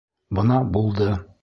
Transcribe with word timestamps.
Бына 0.37 0.63
булды! 0.79 1.13